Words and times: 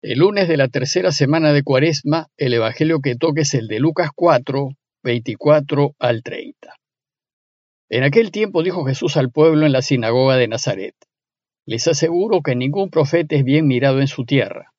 El 0.00 0.20
lunes 0.20 0.46
de 0.46 0.56
la 0.56 0.68
tercera 0.68 1.10
semana 1.10 1.52
de 1.52 1.64
Cuaresma, 1.64 2.28
el 2.36 2.54
Evangelio 2.54 3.00
que 3.00 3.16
toque 3.16 3.40
es 3.40 3.52
el 3.54 3.66
de 3.66 3.80
Lucas 3.80 4.10
4, 4.14 4.68
24 5.02 5.96
al 5.98 6.22
30. 6.22 6.76
En 7.88 8.04
aquel 8.04 8.30
tiempo 8.30 8.62
dijo 8.62 8.84
Jesús 8.84 9.16
al 9.16 9.32
pueblo 9.32 9.66
en 9.66 9.72
la 9.72 9.82
sinagoga 9.82 10.36
de 10.36 10.46
Nazaret, 10.46 10.94
Les 11.66 11.88
aseguro 11.88 12.42
que 12.42 12.54
ningún 12.54 12.90
profeta 12.90 13.34
es 13.34 13.42
bien 13.42 13.66
mirado 13.66 14.00
en 14.00 14.06
su 14.06 14.24
tierra. 14.24 14.72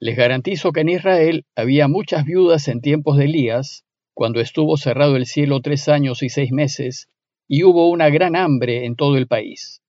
Les 0.00 0.16
garantizo 0.16 0.72
que 0.72 0.80
en 0.80 0.88
Israel 0.88 1.46
había 1.54 1.86
muchas 1.86 2.24
viudas 2.24 2.66
en 2.66 2.80
tiempos 2.80 3.16
de 3.16 3.26
Elías, 3.26 3.84
cuando 4.12 4.40
estuvo 4.40 4.76
cerrado 4.76 5.14
el 5.14 5.26
cielo 5.26 5.60
tres 5.60 5.88
años 5.88 6.24
y 6.24 6.30
seis 6.30 6.50
meses, 6.50 7.06
y 7.46 7.62
hubo 7.62 7.88
una 7.88 8.08
gran 8.08 8.34
hambre 8.34 8.86
en 8.86 8.96
todo 8.96 9.18
el 9.18 9.28
país. 9.28 9.82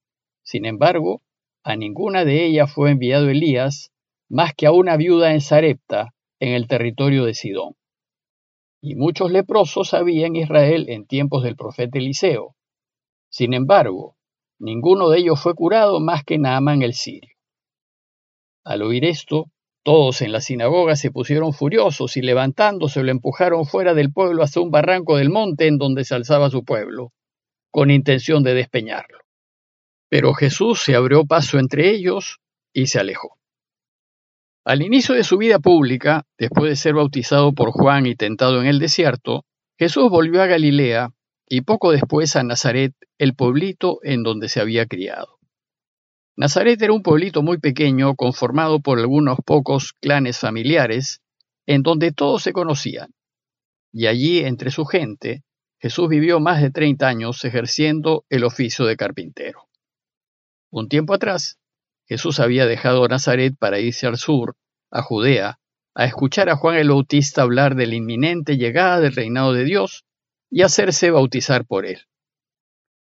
Sin 0.44 0.66
embargo, 0.66 1.24
a 1.64 1.76
ninguna 1.76 2.24
de 2.24 2.46
ellas 2.46 2.72
fue 2.72 2.92
enviado 2.92 3.30
Elías, 3.30 3.92
más 4.30 4.54
que 4.54 4.68
a 4.68 4.71
una 4.71 4.96
viuda 4.96 5.34
en 5.34 5.41
Sarepta, 5.41 6.13
en 6.40 6.54
el 6.54 6.67
territorio 6.67 7.26
de 7.26 7.34
Sidón. 7.34 7.76
Y 8.81 8.95
muchos 8.95 9.31
leprosos 9.31 9.94
había 9.94 10.27
en 10.27 10.35
Israel 10.35 10.85
en 10.90 11.05
tiempos 11.05 11.44
del 11.44 11.55
profeta 11.55 11.98
Eliseo. 11.98 12.55
Sin 13.30 13.54
embargo, 13.54 14.16
ninguno 14.59 15.09
de 15.09 15.20
ellos 15.20 15.41
fue 15.41 15.55
curado 15.55 15.99
más 15.99 16.23
que 16.23 16.38
Naamán 16.38 16.81
el 16.84 16.94
sirio. 16.94 17.35
Al 18.63 18.84
oír 18.84 19.04
esto, 19.04 19.45
todos 19.84 20.21
en 20.21 20.32
la 20.32 20.41
sinagoga 20.41 20.96
se 20.96 21.12
pusieron 21.12 21.54
furiosos 21.54 22.16
y 22.16 22.21
levantándose 22.21 23.02
lo 23.02 23.12
empujaron 23.12 23.66
fuera 23.66 23.93
del 23.93 24.13
pueblo 24.13 24.43
hasta 24.43 24.59
un 24.59 24.70
barranco 24.70 25.18
del 25.18 25.30
monte 25.30 25.68
en 25.68 25.77
donde 25.77 26.05
se 26.05 26.16
alzaba 26.16 26.49
su 26.49 26.63
pueblo, 26.63 27.12
con 27.71 27.90
intención 27.90 28.43
de 28.43 28.54
despeñarlo. 28.54 29.20
Pero 30.09 30.34
Jesús 30.34 30.82
se 30.82 30.96
abrió 30.96 31.26
paso 31.26 31.57
entre 31.57 31.90
ellos 31.90 32.40
y 32.73 32.88
se 32.88 32.99
alejó. 32.99 33.38
Al 34.66 34.81
inicio 34.81 35.16
de 35.16 35.23
su 35.23 35.38
vida 35.38 35.59
pública, 35.59 36.26
después 36.38 36.70
de 36.70 36.76
ser 36.76 36.94
bautizado 36.94 37.54
por 37.54 37.72
Juan 37.72 38.05
y 38.05 38.15
tentado 38.15 38.62
en 38.62 38.68
el 38.68 38.79
desierto, 38.79 39.46
Jesús 39.77 40.10
volvió 40.10 40.41
a 40.41 40.48
Galilea 40.48 41.12
y 41.48 41.62
poco 41.62 41.91
después 41.91 42.35
a 42.35 42.43
Nazaret, 42.43 42.93
el 43.18 43.35
pueblito 43.35 43.99
en 44.04 44.24
donde 44.24 44.49
se 44.49 44.60
había 44.60 44.85
criado. 44.85 45.40
Nazaret 46.35 46.82
era 46.82 46.93
un 46.93 47.04
pueblito 47.04 47.41
muy 47.41 47.57
pequeño 47.57 48.15
conformado 48.15 48.80
por 48.80 48.99
algunos 48.99 49.40
pocos 49.46 49.93
clanes 49.99 50.37
familiares, 50.40 51.21
en 51.65 51.84
donde 51.84 52.12
todos 52.12 52.43
se 52.43 52.54
conocían. 52.54 53.13
Y 53.91 54.07
allí, 54.07 54.40
entre 54.40 54.71
su 54.71 54.85
gente, 54.85 55.43
Jesús 55.82 56.07
vivió 56.10 56.40
más 56.40 56.62
de 56.62 56.71
30 56.71 57.07
años 57.07 57.43
ejerciendo 57.43 58.26
el 58.30 58.43
oficio 58.43 58.85
de 58.85 58.98
carpintero. 58.98 59.68
Un 60.71 60.87
tiempo 60.87 61.13
atrás, 61.13 61.59
Jesús 62.10 62.40
había 62.40 62.65
dejado 62.65 63.07
Nazaret 63.07 63.54
para 63.57 63.79
irse 63.79 64.07
al 64.07 64.18
sur, 64.18 64.56
a 64.90 65.03
Judea, 65.03 65.59
a 65.94 66.06
escuchar 66.06 66.50
a 66.50 66.56
Juan 66.56 66.75
el 66.75 66.90
Bautista 66.90 67.44
hablar 67.44 67.75
de 67.75 67.85
la 67.85 67.96
inminente 67.96 68.57
llegada 68.57 69.00
del 69.00 69.13
reinado 69.13 69.53
de 69.53 69.63
Dios 69.63 70.06
y 70.50 70.63
hacerse 70.63 71.12
bautizar 71.12 71.66
por 71.66 71.85
él. 71.85 72.07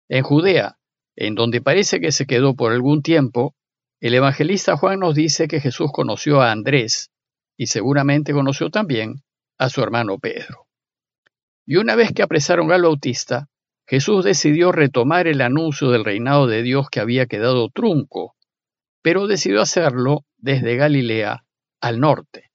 En 0.09 0.23
Judea, 0.23 0.79
en 1.15 1.35
donde 1.35 1.61
parece 1.61 1.99
que 1.99 2.11
se 2.11 2.25
quedó 2.25 2.55
por 2.55 2.71
algún 2.71 3.03
tiempo, 3.03 3.55
el 3.99 4.15
evangelista 4.15 4.75
Juan 4.75 4.99
nos 4.99 5.13
dice 5.13 5.47
que 5.47 5.61
Jesús 5.61 5.91
conoció 5.93 6.41
a 6.41 6.51
Andrés 6.51 7.11
y 7.57 7.67
seguramente 7.67 8.33
conoció 8.33 8.71
también 8.71 9.21
a 9.59 9.69
su 9.69 9.83
hermano 9.83 10.17
Pedro. 10.17 10.65
Y 11.63 11.75
una 11.75 11.95
vez 11.95 12.11
que 12.11 12.23
apresaron 12.23 12.71
al 12.71 12.81
Bautista, 12.81 13.49
Jesús 13.87 14.25
decidió 14.25 14.71
retomar 14.71 15.27
el 15.27 15.41
anuncio 15.41 15.91
del 15.91 16.03
reinado 16.03 16.47
de 16.47 16.63
Dios 16.63 16.89
que 16.89 16.99
había 16.99 17.27
quedado 17.27 17.69
trunco 17.69 18.34
pero 19.05 19.27
decidió 19.27 19.61
hacerlo 19.61 20.25
desde 20.39 20.77
Galilea 20.77 21.45
al 21.79 21.99
norte. 21.99 22.49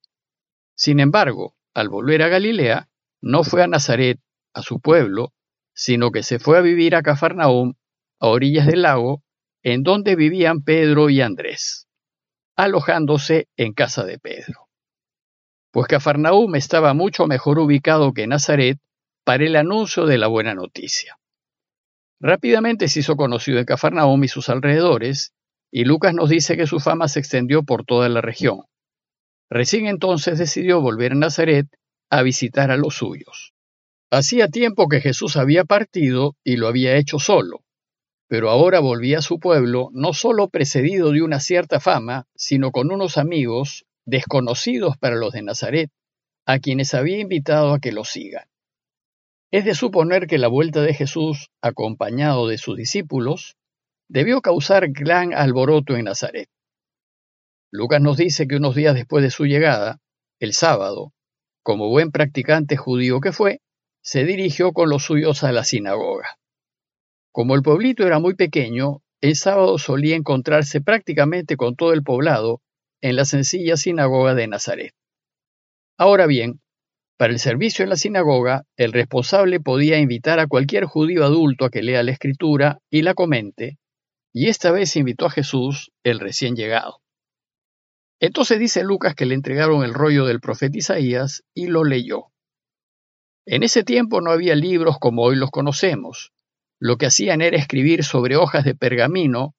Sin 0.75 0.99
embargo, 0.99 1.55
al 1.75 1.89
volver 1.89 2.25
a 2.25 2.29
Galilea, 2.29 2.89
no 3.21 3.45
fue 3.45 3.63
a 3.63 3.69
Nazaret, 3.69 4.19
a 4.53 4.63
su 4.63 4.81
pueblo, 4.81 5.33
sino 5.75 6.11
que 6.11 6.25
se 6.25 6.41
fue 6.41 6.59
a 6.59 6.61
vivir 6.61 6.97
a 6.97 7.03
Cafarnaúm, 7.03 7.75
a 8.19 8.27
orillas 8.27 8.67
del 8.67 8.83
lago, 8.83 9.23
en 9.63 9.85
donde 9.85 10.17
vivían 10.17 10.65
Pedro 10.65 11.09
y 11.09 11.21
Andrés, 11.21 11.87
alojándose 12.57 13.47
en 13.57 13.73
casa 13.73 14.05
de 14.05 14.19
Pedro. 14.19 14.67
Pues 15.71 15.87
Cafarnaúm 15.87 16.57
estaba 16.57 16.95
mucho 16.95 17.29
mejor 17.29 17.61
ubicado 17.61 18.13
que 18.13 18.27
Nazaret 18.27 18.81
para 19.23 19.45
el 19.45 19.55
anuncio 19.55 20.05
de 20.05 20.19
la 20.19 20.27
buena 20.27 20.57
noticia. 20.57 21.17
Rápidamente 22.19 22.89
se 22.89 22.99
hizo 22.99 23.15
conocido 23.15 23.61
en 23.61 23.67
Cafarnaúm 23.67 24.25
y 24.25 24.29
sus 24.29 24.49
alrededores, 24.49 25.33
y 25.71 25.85
Lucas 25.85 26.15
nos 26.15 26.29
dice 26.29 26.57
que 26.57 26.67
su 26.67 26.81
fama 26.81 27.09
se 27.09 27.21
extendió 27.21 27.63
por 27.63 27.85
toda 27.85 28.09
la 28.09 28.21
región. 28.21 28.63
Recién 29.49 29.87
entonces 29.87 30.39
decidió 30.39 30.81
volver 30.81 31.13
a 31.13 31.17
Nazaret 31.17 31.67
a 32.11 32.23
visitar 32.23 32.71
a 32.71 32.77
los 32.77 32.97
suyos. 32.97 33.53
Hacía 34.11 34.49
tiempo 34.49 34.89
que 34.89 35.01
Jesús 35.01 35.37
había 35.37 35.65
partido 35.65 36.35
y 36.45 36.57
lo 36.57 36.67
había 36.67 36.97
hecho 36.97 37.19
solo, 37.19 37.63
pero 38.29 38.51
ahora 38.51 38.81
volvía 38.81 39.19
a 39.19 39.23
su 39.23 39.39
pueblo 39.39 39.89
no 39.93 40.13
solo 40.13 40.49
precedido 40.49 41.13
de 41.13 41.23
una 41.23 41.41
cierta 41.41 41.81
fama, 41.81 42.27
sino 42.35 42.73
con 42.73 42.93
unos 42.93 43.19
amigos 43.19 43.87
desconocidos 44.07 44.97
para 44.97 45.17
los 45.17 45.33
de 45.33 45.43
Nazaret, 45.43 45.91
a 46.47 46.59
quienes 46.59 46.95
había 46.95 47.19
invitado 47.19 47.73
a 47.73 47.79
que 47.79 47.93
lo 47.93 48.05
sigan. 48.05 48.45
Es 49.53 49.65
de 49.65 49.75
suponer 49.75 50.27
que 50.27 50.39
la 50.39 50.49
vuelta 50.49 50.83
de 50.83 50.95
Jesús, 50.95 51.51
acompañado 51.61 52.47
de 52.47 52.59
sus 52.59 52.77
discípulos, 52.77 53.57
debió 54.11 54.41
causar 54.41 54.89
gran 54.89 55.33
alboroto 55.33 55.97
en 55.97 56.07
Nazaret. 56.07 56.49
Lucas 57.71 58.01
nos 58.01 58.17
dice 58.17 58.49
que 58.49 58.57
unos 58.57 58.75
días 58.75 58.97
después 58.97 59.23
de 59.23 59.31
su 59.31 59.45
llegada, 59.45 60.01
el 60.41 60.53
sábado, 60.53 61.13
como 61.63 61.89
buen 61.89 62.11
practicante 62.11 62.77
judío 62.77 63.21
que 63.21 63.31
fue, 63.31 63.61
se 64.03 64.25
dirigió 64.25 64.73
con 64.73 64.91
los 64.91 65.05
suyos 65.05 65.45
a 65.45 65.53
la 65.53 65.63
sinagoga. 65.63 66.39
Como 67.31 67.55
el 67.55 67.63
pueblito 67.63 68.05
era 68.05 68.19
muy 68.19 68.35
pequeño, 68.35 69.03
el 69.21 69.37
sábado 69.37 69.79
solía 69.79 70.17
encontrarse 70.17 70.81
prácticamente 70.81 71.57
con 71.57 71.77
todo 71.77 71.93
el 71.93 72.03
poblado 72.03 72.63
en 73.01 73.15
la 73.15 73.25
sencilla 73.25 73.77
sinagoga 73.77 74.35
de 74.35 74.49
Nazaret. 74.49 74.93
Ahora 75.97 76.27
bien, 76.27 76.61
para 77.17 77.33
el 77.33 77.39
servicio 77.39 77.85
en 77.85 77.91
la 77.91 77.97
sinagoga, 77.97 78.65
el 78.77 78.93
responsable 78.93 79.61
podía 79.61 79.99
invitar 79.99 80.41
a 80.41 80.49
cualquier 80.49 80.87
judío 80.87 81.25
adulto 81.25 81.65
a 81.65 81.71
que 81.71 81.83
lea 81.83 82.03
la 82.03 82.11
escritura 82.11 82.81
y 82.91 83.03
la 83.03 83.15
comente, 83.15 83.79
y 84.33 84.49
esta 84.49 84.71
vez 84.71 84.97
invitó 84.97 85.27
a 85.27 85.31
Jesús, 85.31 85.93
el 86.05 86.21
recién 86.21 86.57
llegado. 86.57 87.01
Entonces 88.21 88.59
dice 88.59 88.85
Lucas 88.85 89.15
que 89.15 89.27
le 89.27 89.35
entregaron 89.35 89.83
el 89.83 89.95
rollo 89.95 90.27
del 90.27 90.41
profeta 90.41 90.77
Isaías 90.77 91.43
y 91.55 91.67
lo 91.69 91.85
leyó. 91.85 92.27
En 93.47 93.63
ese 93.63 93.83
tiempo 93.83 94.21
no 94.21 94.31
había 94.31 94.55
libros 94.55 94.99
como 95.01 95.23
hoy 95.23 95.37
los 95.37 95.51
conocemos. 95.51 96.33
Lo 96.79 96.97
que 96.97 97.07
hacían 97.07 97.41
era 97.41 97.57
escribir 97.57 98.05
sobre 98.05 98.37
hojas 98.37 98.65
de 98.65 98.75
pergamino 98.75 99.55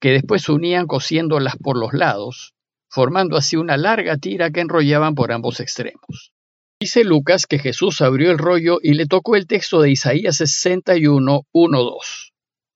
que 0.00 0.10
después 0.10 0.48
unían 0.48 0.86
cosiéndolas 0.86 1.56
por 1.56 1.78
los 1.78 1.92
lados, 1.92 2.54
formando 2.88 3.36
así 3.36 3.56
una 3.56 3.76
larga 3.76 4.16
tira 4.16 4.50
que 4.50 4.60
enrollaban 4.60 5.14
por 5.14 5.32
ambos 5.32 5.60
extremos. 5.60 6.32
Dice 6.80 7.04
Lucas 7.04 7.46
que 7.46 7.58
Jesús 7.58 8.00
abrió 8.00 8.30
el 8.30 8.38
rollo 8.38 8.78
y 8.82 8.94
le 8.94 9.06
tocó 9.06 9.36
el 9.36 9.46
texto 9.46 9.80
de 9.80 9.90
Isaías 9.90 10.36
61, 10.36 11.42
1, 11.52 11.82
2. 11.82 12.33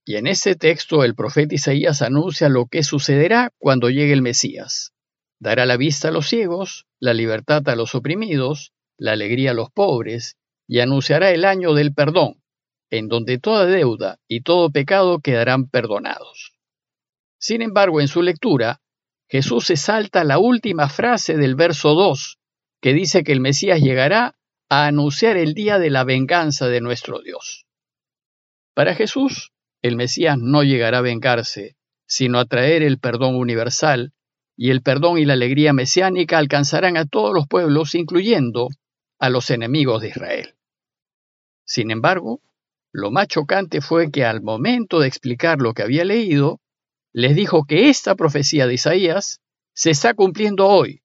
Y 0.09 0.17
en 0.17 0.27
ese 0.27 0.55
texto 0.55 1.05
el 1.05 1.15
profeta 1.15 1.55
Isaías 1.55 2.01
anuncia 2.01 2.49
lo 2.49 2.65
que 2.65 2.83
sucederá 2.83 3.53
cuando 3.59 3.91
llegue 3.91 4.15
el 4.15 4.23
Mesías. 4.23 4.95
Dará 5.39 5.67
la 5.67 5.77
vista 5.77 6.09
a 6.09 6.11
los 6.11 6.27
ciegos, 6.27 6.87
la 6.99 7.13
libertad 7.13 7.69
a 7.69 7.77
los 7.77 7.95
oprimidos, 7.95 8.73
la 8.97 9.13
alegría 9.13 9.51
a 9.51 9.55
los 9.55 9.71
pobres, 9.71 10.39
y 10.67 10.81
anunciará 10.81 11.31
el 11.33 11.45
año 11.45 11.75
del 11.75 11.93
perdón, 11.93 12.43
en 12.89 13.09
donde 13.09 13.39
toda 13.39 13.67
deuda 13.67 14.19
y 14.27 14.41
todo 14.41 14.71
pecado 14.71 15.19
quedarán 15.19 15.69
perdonados. 15.69 16.55
Sin 17.39 17.61
embargo, 17.61 18.01
en 18.01 18.09
su 18.09 18.23
lectura, 18.23 18.81
Jesús 19.29 19.67
se 19.67 19.77
salta 19.77 20.25
la 20.25 20.39
última 20.39 20.89
frase 20.89 21.37
del 21.37 21.55
verso 21.55 21.93
2, 21.93 22.39
que 22.81 22.95
dice 22.95 23.25
que 23.25 23.33
el 23.33 23.41
Mesías 23.41 23.83
llegará 23.83 24.39
a 24.71 24.87
anunciar 24.87 25.37
el 25.37 25.53
día 25.53 25.79
de 25.79 25.91
la 25.91 26.05
venganza 26.05 26.67
de 26.67 26.81
nuestro 26.81 27.21
Dios. 27.21 27.67
Para 28.73 28.95
Jesús, 28.95 29.53
el 29.83 29.97
Mesías 29.97 30.37
no 30.39 30.63
llegará 30.63 30.99
a 30.99 31.03
vengarse, 31.03 31.77
sino 32.07 32.39
a 32.39 32.47
traer 32.47 32.83
el 32.83 32.99
perdón 32.99 33.37
universal, 33.37 34.13
y 34.57 34.71
el 34.71 34.83
perdón 34.83 35.19
y 35.19 35.25
la 35.25 35.35
alegría 35.35 35.73
mesiánica 35.73 36.39
alcanzarán 36.39 36.97
a 36.97 37.07
todos 37.07 37.33
los 37.33 37.47
pueblos, 37.47 37.95
incluyendo 37.95 38.69
a 39.19 39.31
los 39.31 39.51
enemigos 39.51 40.03
de 40.03 40.09
Israel. 40.09 40.55
Sin 41.65 41.91
embargo, 41.91 42.41
lo 42.93 43.11
más 43.11 43.29
chocante 43.29 43.81
fue 43.81 44.11
que 44.11 44.25
al 44.25 44.43
momento 44.43 45.01
de 45.01 45.09
explicar 45.09 45.59
lo 45.59 45.75
que 45.75 45.83
había 45.83 46.05
leído, 46.05 46.61
les 47.13 47.37
dijo 47.37 47.65
que 47.65 47.89
esta 47.89 48.17
profecía 48.17 48.67
de 48.67 48.75
Isaías 48.75 49.41
se 49.75 49.91
está 49.91 50.15
cumpliendo 50.15 50.67
hoy, 50.67 51.03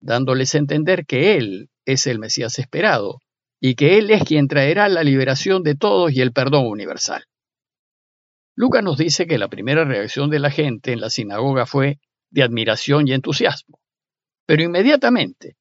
dándoles 0.00 0.54
a 0.54 0.58
entender 0.58 1.06
que 1.06 1.36
Él 1.36 1.70
es 1.84 2.06
el 2.06 2.18
Mesías 2.18 2.58
esperado 2.58 3.20
y 3.60 3.74
que 3.74 3.98
Él 3.98 4.10
es 4.10 4.22
quien 4.22 4.48
traerá 4.48 4.88
la 4.88 5.02
liberación 5.02 5.62
de 5.62 5.74
todos 5.74 6.12
y 6.12 6.20
el 6.20 6.32
perdón 6.32 6.66
universal. 6.66 7.24
Lucas 8.56 8.82
nos 8.82 8.96
dice 8.96 9.26
que 9.26 9.36
la 9.36 9.48
primera 9.48 9.84
reacción 9.84 10.30
de 10.30 10.38
la 10.38 10.50
gente 10.50 10.92
en 10.92 11.00
la 11.00 11.10
sinagoga 11.10 11.66
fue 11.66 12.00
de 12.30 12.42
admiración 12.42 13.06
y 13.06 13.12
entusiasmo. 13.12 13.80
Pero 14.46 14.62
inmediatamente, 14.62 15.56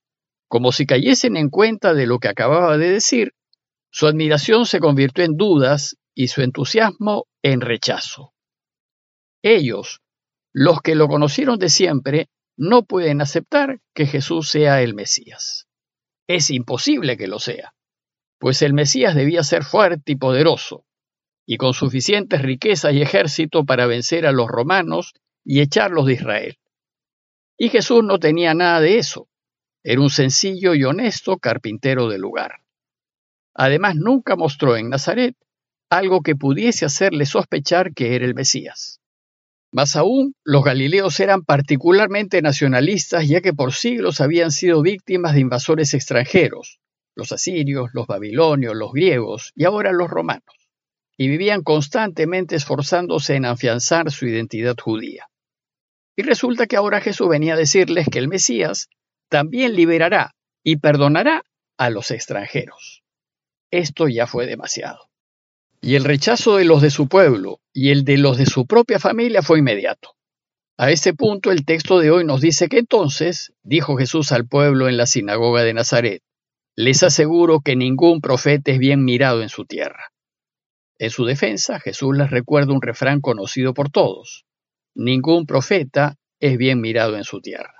como 0.47 0.71
si 0.71 0.85
cayesen 0.85 1.35
en 1.35 1.49
cuenta 1.49 1.93
de 1.93 2.07
lo 2.07 2.19
que 2.19 2.29
acababa 2.29 2.77
de 2.77 2.89
decir, 2.89 3.33
su 3.91 4.07
admiración 4.07 4.65
se 4.65 4.79
convirtió 4.79 5.25
en 5.25 5.35
dudas 5.35 5.97
y 6.13 6.29
su 6.29 6.41
entusiasmo 6.41 7.27
en 7.43 7.59
rechazo. 7.59 8.33
Ellos, 9.41 10.01
los 10.53 10.81
que 10.81 10.95
lo 10.95 11.09
conocieron 11.09 11.59
de 11.59 11.69
siempre, 11.69 12.29
no 12.55 12.83
pueden 12.83 13.19
aceptar 13.19 13.81
que 13.93 14.05
Jesús 14.05 14.49
sea 14.49 14.81
el 14.81 14.93
Mesías. 14.93 15.67
Es 16.27 16.49
imposible 16.49 17.17
que 17.17 17.27
lo 17.27 17.39
sea, 17.39 17.73
pues 18.39 18.61
el 18.61 18.73
Mesías 18.73 19.15
debía 19.15 19.43
ser 19.43 19.65
fuerte 19.65 20.13
y 20.13 20.15
poderoso, 20.15 20.85
y 21.45 21.57
con 21.57 21.73
suficientes 21.73 22.41
riquezas 22.41 22.93
y 22.93 23.01
ejército 23.01 23.65
para 23.65 23.85
vencer 23.85 24.25
a 24.25 24.31
los 24.31 24.47
romanos 24.47 25.13
y 25.43 25.61
echarlos 25.61 26.05
de 26.05 26.13
Israel. 26.13 26.57
Y 27.57 27.69
Jesús 27.69 28.03
no 28.03 28.19
tenía 28.19 28.53
nada 28.53 28.81
de 28.81 28.97
eso. 28.97 29.27
Era 29.83 30.01
un 30.01 30.09
sencillo 30.09 30.73
y 30.73 30.83
honesto 30.83 31.37
carpintero 31.37 32.09
del 32.09 32.21
lugar. 32.21 32.61
Además, 33.53 33.95
nunca 33.95 34.35
mostró 34.35 34.75
en 34.75 34.89
Nazaret 34.89 35.35
algo 35.89 36.21
que 36.21 36.35
pudiese 36.35 36.85
hacerle 36.85 37.25
sospechar 37.25 37.93
que 37.93 38.15
era 38.15 38.25
el 38.25 38.33
Mesías. 38.33 38.99
Más 39.71 39.95
aún, 39.95 40.35
los 40.43 40.63
galileos 40.63 41.19
eran 41.19 41.43
particularmente 41.43 42.41
nacionalistas 42.41 43.27
ya 43.27 43.41
que 43.41 43.53
por 43.53 43.73
siglos 43.73 44.21
habían 44.21 44.51
sido 44.51 44.81
víctimas 44.81 45.33
de 45.33 45.41
invasores 45.41 45.93
extranjeros, 45.93 46.79
los 47.13 47.31
asirios, 47.31 47.89
los 47.93 48.07
babilonios, 48.07 48.75
los 48.75 48.91
griegos 48.91 49.51
y 49.55 49.65
ahora 49.65 49.91
los 49.91 50.09
romanos, 50.09 50.64
y 51.17 51.27
vivían 51.27 51.63
constantemente 51.63 52.55
esforzándose 52.55 53.35
en 53.35 53.45
afianzar 53.45 54.11
su 54.11 54.27
identidad 54.27 54.75
judía. 54.81 55.27
Y 56.15 56.23
resulta 56.23 56.67
que 56.67 56.77
ahora 56.77 57.01
Jesús 57.01 57.29
venía 57.29 57.53
a 57.53 57.57
decirles 57.57 58.07
que 58.11 58.19
el 58.19 58.27
Mesías 58.27 58.87
también 59.29 59.75
liberará 59.75 60.35
y 60.63 60.77
perdonará 60.77 61.43
a 61.77 61.89
los 61.89 62.11
extranjeros. 62.11 63.03
Esto 63.71 64.07
ya 64.07 64.27
fue 64.27 64.45
demasiado. 64.45 65.09
Y 65.81 65.95
el 65.95 66.03
rechazo 66.03 66.57
de 66.57 66.65
los 66.65 66.81
de 66.81 66.89
su 66.89 67.07
pueblo 67.07 67.59
y 67.73 67.91
el 67.91 68.05
de 68.05 68.17
los 68.17 68.37
de 68.37 68.45
su 68.45 68.65
propia 68.65 68.99
familia 68.99 69.41
fue 69.41 69.59
inmediato. 69.59 70.15
A 70.77 70.91
este 70.91 71.13
punto 71.13 71.51
el 71.51 71.65
texto 71.65 71.99
de 71.99 72.11
hoy 72.11 72.25
nos 72.25 72.41
dice 72.41 72.67
que 72.67 72.79
entonces 72.79 73.53
dijo 73.63 73.95
Jesús 73.95 74.31
al 74.31 74.47
pueblo 74.47 74.89
en 74.89 74.97
la 74.97 75.05
sinagoga 75.05 75.63
de 75.63 75.73
Nazaret, 75.73 76.21
les 76.75 77.03
aseguro 77.03 77.61
que 77.61 77.75
ningún 77.75 78.19
profeta 78.19 78.71
es 78.71 78.79
bien 78.79 79.05
mirado 79.05 79.41
en 79.41 79.49
su 79.49 79.65
tierra. 79.65 80.11
En 80.97 81.09
su 81.09 81.25
defensa, 81.25 81.79
Jesús 81.79 82.15
les 82.17 82.29
recuerda 82.29 82.73
un 82.73 82.81
refrán 82.81 83.19
conocido 83.19 83.73
por 83.73 83.89
todos. 83.89 84.45
Ningún 84.95 85.45
profeta 85.45 86.15
es 86.39 86.57
bien 86.57 86.79
mirado 86.79 87.17
en 87.17 87.25
su 87.25 87.41
tierra. 87.41 87.73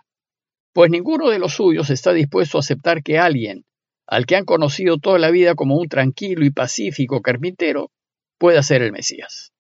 Pues 0.74 0.92
ninguno 0.92 1.30
de 1.30 1.40
los 1.40 1.54
suyos 1.54 1.90
está 1.90 2.12
dispuesto 2.12 2.58
a 2.58 2.60
aceptar 2.60 3.04
que 3.04 3.18
alguien, 3.18 3.64
al 4.06 4.26
que 4.26 4.36
han 4.36 4.44
conocido 4.44 4.98
toda 4.98 5.18
la 5.18 5.32
vida 5.32 5.56
como 5.56 5.78
un 5.78 5.88
tranquilo 5.88 6.46
y 6.46 6.52
pacífico 6.52 7.22
carpintero, 7.22 7.92
pueda 8.38 8.62
ser 8.62 8.82
el 8.82 8.92
Mesías. 8.92 9.54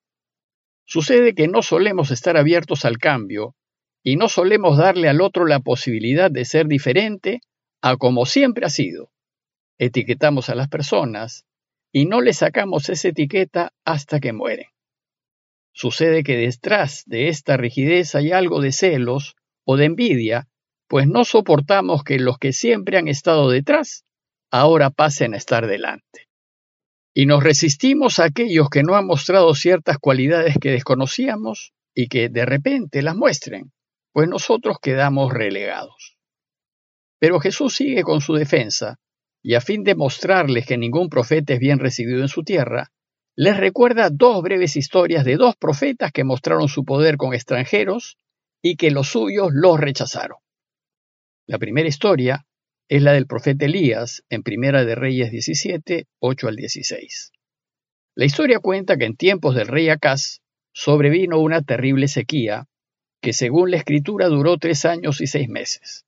Sucede 0.85 1.33
que 1.33 1.47
no 1.47 1.61
solemos 1.61 2.11
estar 2.11 2.35
abiertos 2.35 2.83
al 2.83 2.97
cambio 2.97 3.55
y 4.03 4.17
no 4.17 4.27
solemos 4.27 4.77
darle 4.77 5.07
al 5.07 5.21
otro 5.21 5.45
la 5.45 5.61
posibilidad 5.61 6.29
de 6.29 6.45
ser 6.45 6.67
diferente 6.67 7.39
a 7.81 7.95
como 7.95 8.25
siempre 8.25 8.65
ha 8.65 8.69
sido. 8.69 9.09
Etiquetamos 9.77 10.49
a 10.49 10.55
las 10.55 10.67
personas 10.67 11.45
y 11.97 12.07
no 12.07 12.19
le 12.19 12.33
sacamos 12.33 12.89
esa 12.89 13.07
etiqueta 13.07 13.71
hasta 13.85 14.19
que 14.19 14.33
mueren. 14.33 14.67
Sucede 15.71 16.25
que 16.25 16.35
detrás 16.35 17.03
de 17.05 17.29
esta 17.29 17.55
rigidez 17.55 18.15
hay 18.15 18.33
algo 18.33 18.59
de 18.59 18.73
celos 18.73 19.37
o 19.63 19.77
de 19.77 19.85
envidia, 19.85 20.49
pues 20.89 21.07
no 21.07 21.23
soportamos 21.23 22.03
que 22.03 22.19
los 22.19 22.37
que 22.37 22.51
siempre 22.51 22.97
han 22.97 23.07
estado 23.07 23.49
detrás 23.49 24.03
ahora 24.51 24.89
pasen 24.89 25.35
a 25.35 25.37
estar 25.37 25.67
delante. 25.67 26.27
Y 27.13 27.27
nos 27.27 27.41
resistimos 27.41 28.19
a 28.19 28.25
aquellos 28.25 28.69
que 28.69 28.83
no 28.83 28.95
han 28.95 29.05
mostrado 29.05 29.55
ciertas 29.55 29.97
cualidades 29.97 30.55
que 30.59 30.71
desconocíamos 30.71 31.71
y 31.93 32.09
que 32.09 32.27
de 32.27 32.45
repente 32.45 33.03
las 33.03 33.15
muestren, 33.15 33.71
pues 34.11 34.27
nosotros 34.27 34.79
quedamos 34.81 35.31
relegados. 35.31 36.17
Pero 37.19 37.39
Jesús 37.39 37.73
sigue 37.73 38.03
con 38.03 38.19
su 38.19 38.33
defensa 38.33 38.99
y 39.47 39.53
a 39.53 39.61
fin 39.61 39.83
de 39.83 39.93
mostrarles 39.93 40.65
que 40.65 40.75
ningún 40.75 41.07
profeta 41.07 41.53
es 41.53 41.59
bien 41.59 41.77
recibido 41.77 42.21
en 42.21 42.29
su 42.29 42.43
tierra, 42.43 42.91
les 43.35 43.55
recuerda 43.55 44.09
dos 44.09 44.41
breves 44.41 44.75
historias 44.75 45.23
de 45.23 45.35
dos 45.35 45.55
profetas 45.55 46.11
que 46.11 46.23
mostraron 46.23 46.67
su 46.67 46.83
poder 46.83 47.15
con 47.15 47.35
extranjeros 47.35 48.17
y 48.63 48.75
que 48.75 48.89
los 48.89 49.09
suyos 49.09 49.49
los 49.53 49.79
rechazaron. 49.79 50.39
La 51.45 51.59
primera 51.59 51.87
historia 51.87 52.47
es 52.87 53.03
la 53.03 53.13
del 53.13 53.27
profeta 53.27 53.65
Elías 53.65 54.23
en 54.29 54.41
Primera 54.41 54.83
de 54.83 54.95
Reyes 54.95 55.29
17, 55.29 56.07
8 56.17 56.47
al 56.47 56.55
16. 56.55 57.31
La 58.15 58.25
historia 58.25 58.57
cuenta 58.57 58.97
que 58.97 59.05
en 59.05 59.15
tiempos 59.15 59.53
del 59.53 59.67
rey 59.67 59.89
Acaz 59.89 60.41
sobrevino 60.73 61.37
una 61.37 61.61
terrible 61.61 62.07
sequía 62.07 62.65
que 63.21 63.31
según 63.31 63.69
la 63.69 63.77
escritura 63.77 64.25
duró 64.25 64.57
tres 64.57 64.85
años 64.85 65.21
y 65.21 65.27
seis 65.27 65.49
meses. 65.49 66.07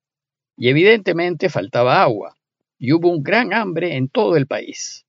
Y 0.57 0.69
evidentemente 0.69 1.49
faltaba 1.49 2.01
agua, 2.01 2.37
y 2.79 2.93
hubo 2.93 3.09
un 3.09 3.23
gran 3.23 3.53
hambre 3.53 3.95
en 3.95 4.09
todo 4.09 4.37
el 4.37 4.47
país. 4.47 5.05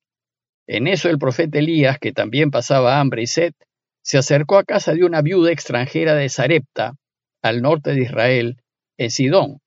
En 0.67 0.87
eso 0.87 1.09
el 1.09 1.17
profeta 1.17 1.59
Elías, 1.59 1.97
que 1.99 2.11
también 2.11 2.51
pasaba 2.51 2.99
hambre 2.99 3.23
y 3.23 3.27
sed, 3.27 3.53
se 4.01 4.17
acercó 4.17 4.57
a 4.57 4.63
casa 4.63 4.93
de 4.93 5.03
una 5.03 5.21
viuda 5.21 5.51
extranjera 5.51 6.15
de 6.15 6.29
Sarepta, 6.29 6.95
al 7.41 7.61
norte 7.61 7.93
de 7.93 8.03
Israel, 8.03 8.61
en 8.97 9.11
Sidón, 9.11 9.61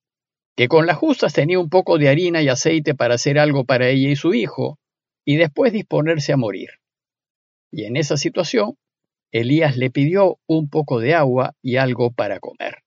que 0.57 0.69
con 0.69 0.87
las 0.87 0.97
justas 0.97 1.33
tenía 1.33 1.59
un 1.59 1.71
poco 1.71 1.99
de 1.99 2.09
harina 2.09 2.43
y 2.43 2.49
aceite 2.49 2.95
para 2.95 3.15
hacer 3.15 3.39
algo 3.39 3.65
para 3.65 3.89
ella 3.89 4.11
y 4.11 4.17
su 4.17 4.35
hijo, 4.35 4.79
y 5.25 5.37
después 5.37 5.73
disponerse 5.73 6.33
a 6.33 6.37
morir. 6.37 6.71
Y 7.71 7.85
en 7.85 7.97
esa 7.97 8.17
situación, 8.17 8.77
Elías 9.31 9.77
le 9.77 9.91
pidió 9.91 10.39
un 10.47 10.69
poco 10.69 11.01
de 11.01 11.15
agua 11.15 11.55
y 11.63 11.77
algo 11.77 12.13
para 12.13 12.39
comer. 12.39 12.82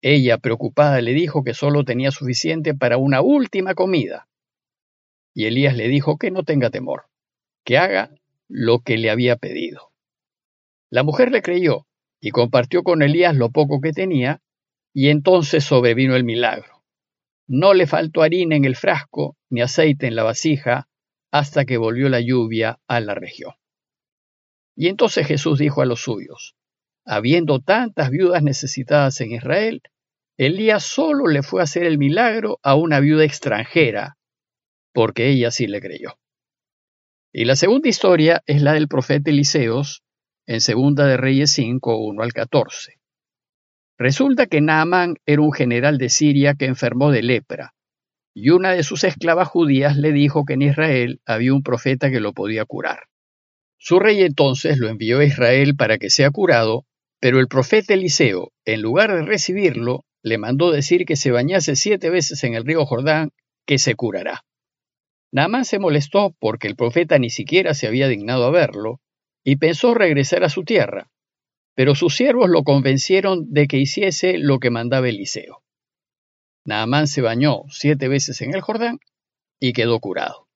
Ella, 0.00 0.38
preocupada, 0.38 1.00
le 1.00 1.12
dijo 1.12 1.42
que 1.42 1.54
solo 1.54 1.84
tenía 1.84 2.10
suficiente 2.10 2.74
para 2.74 2.98
una 2.98 3.20
última 3.20 3.74
comida. 3.74 4.28
Y 5.34 5.46
Elías 5.46 5.76
le 5.76 5.88
dijo 5.88 6.18
que 6.18 6.30
no 6.30 6.44
tenga 6.44 6.70
temor, 6.70 7.06
que 7.64 7.78
haga 7.78 8.10
lo 8.48 8.80
que 8.80 8.96
le 8.96 9.10
había 9.10 9.36
pedido. 9.36 9.92
La 10.90 11.02
mujer 11.02 11.32
le 11.32 11.42
creyó 11.42 11.86
y 12.20 12.30
compartió 12.30 12.82
con 12.82 13.02
Elías 13.02 13.36
lo 13.36 13.50
poco 13.50 13.80
que 13.80 13.92
tenía, 13.92 14.40
y 14.92 15.10
entonces 15.10 15.64
sobrevino 15.64 16.16
el 16.16 16.24
milagro. 16.24 16.84
No 17.46 17.74
le 17.74 17.86
faltó 17.86 18.22
harina 18.22 18.56
en 18.56 18.64
el 18.64 18.76
frasco 18.76 19.36
ni 19.50 19.60
aceite 19.62 20.06
en 20.06 20.16
la 20.16 20.22
vasija 20.22 20.88
hasta 21.30 21.64
que 21.64 21.76
volvió 21.76 22.08
la 22.08 22.20
lluvia 22.20 22.80
a 22.86 23.00
la 23.00 23.14
región. 23.14 23.52
Y 24.76 24.88
entonces 24.88 25.26
Jesús 25.26 25.58
dijo 25.58 25.82
a 25.82 25.86
los 25.86 26.02
suyos, 26.02 26.54
Habiendo 27.04 27.60
tantas 27.60 28.10
viudas 28.10 28.42
necesitadas 28.42 29.20
en 29.22 29.32
Israel, 29.32 29.82
Elías 30.38 30.84
solo 30.84 31.26
le 31.26 31.42
fue 31.42 31.60
a 31.60 31.64
hacer 31.64 31.82
el 31.82 31.98
milagro 31.98 32.60
a 32.62 32.76
una 32.76 33.00
viuda 33.00 33.24
extranjera, 33.24 34.16
porque 34.94 35.28
ella 35.28 35.50
sí 35.50 35.66
le 35.66 35.80
creyó. 35.80 36.14
Y 37.32 37.44
la 37.44 37.56
segunda 37.56 37.88
historia 37.88 38.42
es 38.46 38.62
la 38.62 38.72
del 38.72 38.86
profeta 38.86 39.30
Eliseos 39.30 40.04
en 40.46 40.60
Segunda 40.60 41.06
de 41.06 41.16
Reyes 41.16 41.50
5, 41.50 41.98
1 41.98 42.22
al 42.22 42.32
14. 42.32 43.00
Resulta 43.98 44.46
que 44.46 44.60
Naamán 44.60 45.16
era 45.26 45.42
un 45.42 45.52
general 45.52 45.98
de 45.98 46.08
Siria 46.08 46.54
que 46.54 46.66
enfermó 46.66 47.10
de 47.10 47.22
lepra, 47.22 47.74
y 48.32 48.50
una 48.50 48.70
de 48.70 48.84
sus 48.84 49.02
esclavas 49.02 49.48
judías 49.48 49.96
le 49.96 50.12
dijo 50.12 50.44
que 50.44 50.52
en 50.52 50.62
Israel 50.62 51.20
había 51.26 51.52
un 51.52 51.64
profeta 51.64 52.10
que 52.10 52.20
lo 52.20 52.32
podía 52.32 52.64
curar. 52.64 53.08
Su 53.76 53.98
rey 53.98 54.22
entonces 54.22 54.78
lo 54.78 54.88
envió 54.88 55.18
a 55.18 55.24
Israel 55.24 55.74
para 55.74 55.98
que 55.98 56.10
sea 56.10 56.30
curado, 56.30 56.86
pero 57.20 57.40
el 57.40 57.48
profeta 57.48 57.94
Eliseo, 57.94 58.52
en 58.64 58.82
lugar 58.82 59.12
de 59.12 59.22
recibirlo, 59.22 60.04
le 60.22 60.38
mandó 60.38 60.70
decir 60.70 61.04
que 61.04 61.16
se 61.16 61.30
bañase 61.30 61.76
siete 61.76 62.10
veces 62.10 62.42
en 62.44 62.54
el 62.54 62.64
río 62.64 62.84
Jordán, 62.86 63.30
que 63.66 63.78
se 63.78 63.94
curará. 63.94 64.44
Naamán 65.30 65.64
se 65.64 65.78
molestó 65.78 66.34
porque 66.38 66.68
el 66.68 66.76
profeta 66.76 67.18
ni 67.18 67.30
siquiera 67.30 67.74
se 67.74 67.86
había 67.86 68.08
dignado 68.08 68.44
a 68.44 68.50
verlo, 68.50 69.00
y 69.44 69.56
pensó 69.56 69.94
regresar 69.94 70.44
a 70.44 70.48
su 70.48 70.64
tierra, 70.64 71.10
pero 71.74 71.94
sus 71.94 72.16
siervos 72.16 72.50
lo 72.50 72.64
convencieron 72.64 73.52
de 73.52 73.68
que 73.68 73.78
hiciese 73.78 74.38
lo 74.38 74.58
que 74.58 74.70
mandaba 74.70 75.08
Eliseo. 75.08 75.62
Naamán 76.64 77.06
se 77.06 77.22
bañó 77.22 77.62
siete 77.70 78.08
veces 78.08 78.40
en 78.42 78.54
el 78.54 78.60
Jordán 78.60 78.98
y 79.60 79.72
quedó 79.72 80.00
curado. 80.00 80.48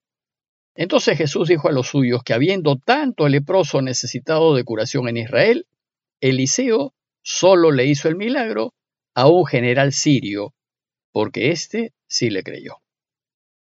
Entonces 0.75 1.17
Jesús 1.17 1.47
dijo 1.47 1.69
a 1.69 1.71
los 1.71 1.87
suyos 1.87 2.23
que 2.23 2.33
habiendo 2.33 2.77
tanto 2.77 3.27
leproso 3.29 3.81
necesitado 3.81 4.55
de 4.55 4.63
curación 4.63 5.07
en 5.07 5.17
Israel, 5.17 5.67
Eliseo 6.19 6.93
solo 7.21 7.71
le 7.71 7.85
hizo 7.85 8.09
el 8.09 8.15
milagro 8.15 8.73
a 9.15 9.27
un 9.27 9.45
general 9.45 9.93
sirio, 9.93 10.53
porque 11.11 11.51
éste 11.51 11.93
sí 12.07 12.29
le 12.29 12.43
creyó. 12.43 12.77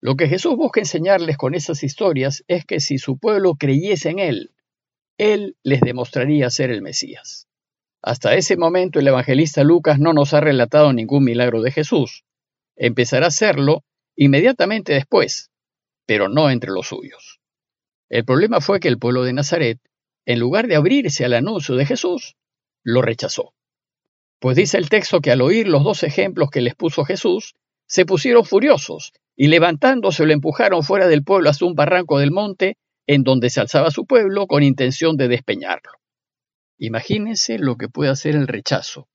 Lo 0.01 0.15
que 0.15 0.27
Jesús 0.27 0.55
busca 0.55 0.81
enseñarles 0.81 1.37
con 1.37 1.55
esas 1.55 1.83
historias 1.83 2.43
es 2.47 2.65
que 2.65 2.79
si 2.79 2.97
su 2.97 3.17
pueblo 3.17 3.55
creyese 3.55 4.09
en 4.09 4.19
Él, 4.19 4.51
Él 5.17 5.55
les 5.63 5.81
demostraría 5.81 6.49
ser 6.49 6.71
el 6.71 6.81
Mesías. 6.81 7.47
Hasta 8.01 8.35
ese 8.35 8.57
momento 8.57 8.99
el 8.99 9.07
evangelista 9.07 9.63
Lucas 9.63 9.99
no 9.99 10.11
nos 10.11 10.33
ha 10.33 10.41
relatado 10.41 10.91
ningún 10.91 11.23
milagro 11.23 11.61
de 11.61 11.71
Jesús. 11.71 12.25
Empezará 12.75 13.27
a 13.27 13.29
hacerlo 13.29 13.85
inmediatamente 14.17 14.93
después, 14.93 15.51
pero 16.05 16.27
no 16.27 16.49
entre 16.49 16.71
los 16.71 16.87
suyos. 16.87 17.39
El 18.09 18.25
problema 18.25 18.59
fue 18.59 18.81
que 18.81 18.89
el 18.89 18.99
pueblo 18.99 19.23
de 19.23 19.31
Nazaret, 19.31 19.79
en 20.25 20.39
lugar 20.39 20.67
de 20.67 20.75
abrirse 20.75 21.23
al 21.23 21.33
anuncio 21.33 21.75
de 21.75 21.85
Jesús, 21.85 22.35
lo 22.83 23.01
rechazó. 23.01 23.53
Pues 24.43 24.57
dice 24.57 24.77
el 24.77 24.89
texto 24.89 25.21
que 25.21 25.31
al 25.31 25.39
oír 25.39 25.69
los 25.69 25.85
dos 25.85 26.03
ejemplos 26.03 26.49
que 26.49 26.59
les 26.59 26.75
puso 26.75 27.05
Jesús, 27.05 27.55
se 27.87 28.05
pusieron 28.05 28.43
furiosos 28.43 29.13
y 29.37 29.47
levantándose 29.47 30.25
lo 30.25 30.33
empujaron 30.33 30.83
fuera 30.83 31.07
del 31.07 31.23
pueblo 31.23 31.49
hasta 31.49 31.63
un 31.63 31.75
barranco 31.75 32.19
del 32.19 32.31
monte 32.31 32.75
en 33.07 33.23
donde 33.23 33.49
se 33.49 33.61
alzaba 33.61 33.89
su 33.89 34.05
pueblo 34.05 34.45
con 34.47 34.61
intención 34.61 35.15
de 35.15 35.29
despeñarlo. 35.29 35.93
Imagínense 36.77 37.57
lo 37.57 37.77
que 37.77 37.87
puede 37.87 38.11
hacer 38.11 38.35
el 38.35 38.49
rechazo. 38.49 39.07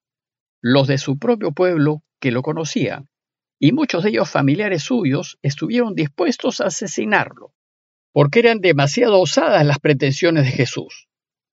Los 0.62 0.88
de 0.88 0.96
su 0.96 1.18
propio 1.18 1.52
pueblo, 1.52 2.02
que 2.20 2.30
lo 2.30 2.40
conocían, 2.40 3.10
y 3.58 3.72
muchos 3.72 4.04
de 4.04 4.08
ellos 4.08 4.30
familiares 4.30 4.84
suyos, 4.84 5.36
estuvieron 5.42 5.94
dispuestos 5.94 6.62
a 6.62 6.68
asesinarlo, 6.68 7.52
porque 8.14 8.38
eran 8.38 8.60
demasiado 8.60 9.20
osadas 9.20 9.66
las 9.66 9.78
pretensiones 9.78 10.44
de 10.44 10.52
Jesús. 10.52 11.06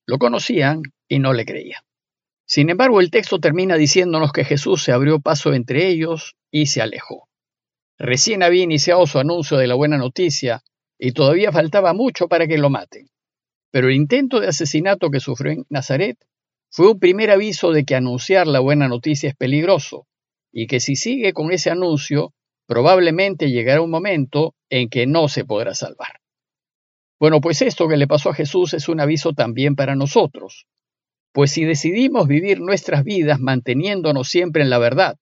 Lo 0.06 0.18
conocían 0.18 0.82
y 1.10 1.20
no 1.20 1.34
le 1.34 1.44
creían. 1.44 1.84
Sin 2.48 2.70
embargo, 2.70 3.02
el 3.02 3.10
texto 3.10 3.40
termina 3.40 3.76
diciéndonos 3.76 4.32
que 4.32 4.46
Jesús 4.46 4.84
se 4.84 4.92
abrió 4.92 5.20
paso 5.20 5.54
entre 5.54 5.88
ellos 5.88 6.36
y 6.52 6.68
se 6.68 6.82
alejó. 6.82 7.28
Recién 7.98 8.44
había 8.44 8.64
iniciado 8.64 9.08
su 9.08 9.20
anuncio 9.20 9.58
de 9.58 9.68
la 9.68 9.76
buena 9.76 9.98
noticia 9.98 10.64
y 11.00 11.12
todavía 11.14 11.52
faltaba 11.52 11.94
mucho 11.94 12.28
para 12.28 12.48
que 12.48 12.58
lo 12.58 12.70
maten. 12.70 13.10
Pero 13.72 13.88
el 13.88 13.96
intento 13.96 14.40
de 14.40 14.48
asesinato 14.48 15.10
que 15.10 15.20
sufrió 15.20 15.54
en 15.54 15.66
Nazaret 15.70 16.18
fue 16.70 16.92
un 16.92 17.00
primer 17.00 17.32
aviso 17.32 17.72
de 17.72 17.84
que 17.84 17.96
anunciar 17.96 18.48
la 18.48 18.60
buena 18.60 18.88
noticia 18.88 19.30
es 19.30 19.36
peligroso 19.36 20.08
y 20.52 20.68
que 20.68 20.80
si 20.80 20.96
sigue 20.96 21.34
con 21.34 21.52
ese 21.52 21.70
anuncio, 21.70 22.34
probablemente 22.68 23.50
llegará 23.50 23.82
un 23.82 23.90
momento 23.90 24.56
en 24.70 24.90
que 24.90 25.08
no 25.08 25.28
se 25.28 25.46
podrá 25.46 25.74
salvar. 25.74 26.20
Bueno, 27.20 27.42
pues 27.42 27.62
esto 27.62 27.88
que 27.88 27.98
le 27.98 28.08
pasó 28.08 28.30
a 28.30 28.34
Jesús 28.34 28.74
es 28.74 28.88
un 28.88 29.00
aviso 29.00 29.34
también 29.34 29.76
para 29.76 29.96
nosotros, 29.96 30.68
pues 31.36 31.52
si 31.52 31.66
decidimos 31.66 32.30
vivir 32.30 32.62
nuestras 32.62 33.04
vidas 33.04 33.42
manteniéndonos 33.42 34.30
siempre 34.30 34.64
en 34.64 34.70
la 34.70 34.78
verdad, 34.78 35.18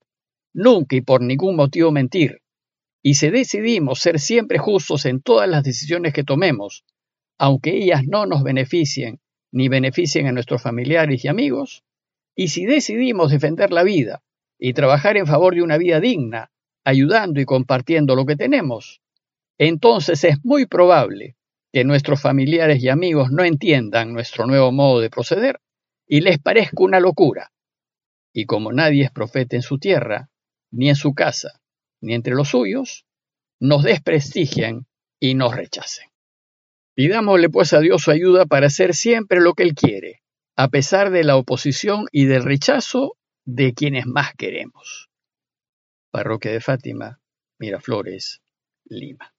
nunca 0.54 0.96
y 0.96 1.02
por 1.02 1.24
ningún 1.24 1.56
motivo 1.56 1.92
mentir, 1.92 2.44
y 3.02 3.16
si 3.16 3.32
decidimos 3.32 3.98
ser 3.98 4.20
siempre 4.20 4.60
justos 4.60 5.08
en 5.08 5.24
todas 5.24 5.50
las 5.50 5.64
decisiones 5.64 6.14
que 6.14 6.24
tomemos, 6.24 6.86
aunque 7.40 7.76
ellas 7.76 8.04
no 8.06 8.28
nos 8.28 8.44
beneficien 8.44 9.22
ni 9.52 9.70
beneficien 9.70 10.28
a 10.28 10.32
nuestros 10.32 10.62
familiares 10.62 11.26
y 11.26 11.30
amigos, 11.30 11.84
y 12.36 12.50
si 12.50 12.66
decidimos 12.66 13.32
defender 13.32 13.72
la 13.72 13.82
vida 13.82 14.22
y 14.60 14.74
trabajar 14.74 15.18
en 15.18 15.26
favor 15.26 15.56
de 15.56 15.64
una 15.64 15.80
vida 15.80 16.00
digna, 16.00 16.52
ayudando 16.84 17.42
y 17.42 17.46
compartiendo 17.46 18.16
lo 18.16 18.28
que 18.28 18.36
tenemos, 18.36 19.02
entonces 19.58 20.24
es 20.26 20.46
muy 20.46 20.68
probable 20.68 21.38
que 21.72 21.84
nuestros 21.84 22.22
familiares 22.22 22.84
y 22.84 22.90
amigos 22.90 23.32
no 23.32 23.44
entiendan 23.44 24.14
nuestro 24.14 24.46
nuevo 24.46 24.72
modo 24.72 25.00
de 25.00 25.10
proceder 25.10 25.60
y 26.08 26.22
les 26.22 26.40
parezca 26.40 26.84
una 26.84 27.00
locura. 27.00 27.52
Y 28.34 28.46
como 28.46 28.72
nadie 28.72 29.06
es 29.06 29.12
profeta 29.12 29.56
en 29.56 29.62
su 29.62 29.78
tierra, 29.78 30.30
ni 30.72 30.90
en 30.90 30.96
su 30.96 31.14
casa, 31.14 31.62
ni 32.02 32.14
entre 32.14 32.34
los 32.34 32.50
suyos, 32.50 33.06
nos 33.60 33.84
desprestigian 33.84 34.88
y 35.20 35.36
nos 35.36 35.56
rechacen. 35.56 36.10
Pidámosle 36.96 37.50
pues 37.50 37.74
a 37.74 37.80
Dios 37.80 38.04
su 38.04 38.12
ayuda 38.12 38.46
para 38.46 38.68
hacer 38.68 38.94
siempre 38.94 39.40
lo 39.40 39.54
que 39.54 39.64
Él 39.64 39.74
quiere, 39.74 40.22
a 40.56 40.68
pesar 40.68 41.12
de 41.12 41.24
la 41.24 41.38
oposición 41.38 42.06
y 42.12 42.26
del 42.26 42.44
rechazo 42.44 43.18
de 43.46 43.74
quienes 43.74 44.06
más 44.06 44.34
queremos. 44.36 45.10
Parroquia 46.12 46.52
de 46.52 46.62
Fátima, 46.62 47.22
Miraflores, 47.58 48.42
Lima. 48.86 49.34